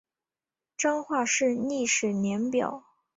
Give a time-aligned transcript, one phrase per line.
[0.77, 2.83] 彰化市历史年表